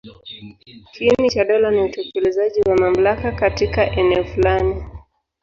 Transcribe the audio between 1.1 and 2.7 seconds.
cha dola ni utekelezaji